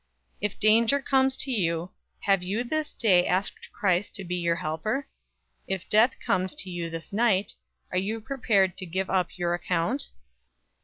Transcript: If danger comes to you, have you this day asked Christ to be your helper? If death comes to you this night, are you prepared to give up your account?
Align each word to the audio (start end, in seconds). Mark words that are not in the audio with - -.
If 0.41 0.59
danger 0.59 0.99
comes 0.99 1.37
to 1.37 1.51
you, 1.51 1.91
have 2.21 2.41
you 2.41 2.63
this 2.63 2.91
day 2.91 3.27
asked 3.27 3.71
Christ 3.71 4.15
to 4.15 4.23
be 4.23 4.33
your 4.35 4.55
helper? 4.55 5.07
If 5.67 5.87
death 5.91 6.15
comes 6.25 6.55
to 6.55 6.71
you 6.71 6.89
this 6.89 7.13
night, 7.13 7.53
are 7.91 7.99
you 7.99 8.19
prepared 8.19 8.77
to 8.77 8.87
give 8.87 9.11
up 9.11 9.37
your 9.37 9.53
account? 9.53 10.09